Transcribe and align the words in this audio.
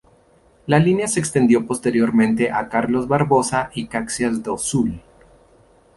La 0.65 0.79
línea 0.79 1.07
se 1.07 1.19
extendió 1.19 1.67
posteriormente 1.67 2.49
a 2.51 2.69
Carlos 2.69 3.07
Barbosa 3.07 3.69
y 3.75 3.85
Caxias 3.85 4.41
do 4.41 4.57
Sul. 4.57 4.99